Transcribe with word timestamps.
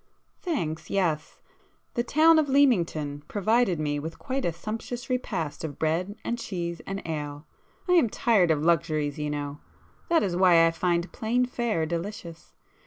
"Thanks, 0.41 0.89
yes. 0.89 1.41
The 1.93 2.01
town 2.03 2.39
of 2.39 2.49
Leamington 2.49 3.21
provided 3.27 3.79
me 3.79 3.99
with 3.99 4.17
quite 4.17 4.45
a 4.45 4.51
sumptuous 4.51 5.11
repast 5.11 5.63
of 5.63 5.77
bread 5.77 6.15
and 6.23 6.39
cheese 6.39 6.81
and 6.87 7.03
ale. 7.05 7.45
I 7.87 7.91
am 7.93 8.09
tired 8.09 8.49
of 8.49 8.63
luxuries 8.63 9.19
you 9.19 9.29
know,—that 9.29 10.23
is 10.23 10.35
why 10.35 10.65
I 10.65 10.71
find 10.71 11.11
plain 11.11 11.45
fare 11.45 11.85
delicious. 11.85 12.51